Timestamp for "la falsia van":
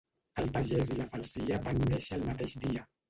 1.01-1.85